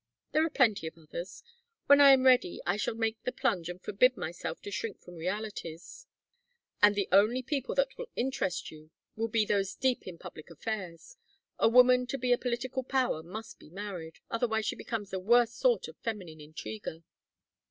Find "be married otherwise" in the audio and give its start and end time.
13.59-14.65